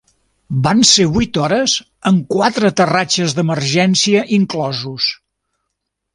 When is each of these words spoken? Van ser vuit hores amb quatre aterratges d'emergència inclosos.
Van 0.67 0.79
ser 0.91 1.03
vuit 1.17 1.39
hores 1.41 1.75
amb 2.11 2.25
quatre 2.37 2.71
aterratges 2.73 3.37
d'emergència 3.41 4.27
inclosos. 4.41 5.13